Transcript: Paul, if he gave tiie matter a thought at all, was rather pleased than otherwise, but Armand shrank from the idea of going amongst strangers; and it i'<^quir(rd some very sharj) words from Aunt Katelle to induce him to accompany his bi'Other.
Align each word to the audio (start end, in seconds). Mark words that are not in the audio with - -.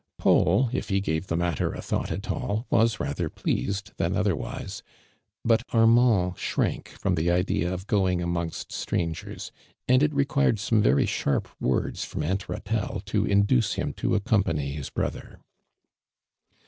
Paul, 0.17 0.71
if 0.73 0.89
he 0.89 0.99
gave 0.99 1.27
tiie 1.27 1.37
matter 1.37 1.73
a 1.73 1.79
thought 1.79 2.11
at 2.11 2.31
all, 2.31 2.65
was 2.71 2.99
rather 2.99 3.29
pleased 3.29 3.91
than 3.97 4.15
otherwise, 4.17 4.81
but 5.45 5.61
Armand 5.73 6.39
shrank 6.39 6.87
from 6.99 7.13
the 7.13 7.29
idea 7.29 7.71
of 7.71 7.85
going 7.85 8.19
amongst 8.19 8.71
strangers; 8.71 9.51
and 9.87 10.01
it 10.01 10.11
i'<^quir(rd 10.15 10.57
some 10.57 10.81
very 10.81 11.05
sharj) 11.05 11.45
words 11.59 12.03
from 12.03 12.23
Aunt 12.23 12.47
Katelle 12.47 13.01
to 13.05 13.27
induce 13.27 13.73
him 13.73 13.93
to 13.93 14.15
accompany 14.15 14.71
his 14.71 14.89
bi'Other. 14.89 15.37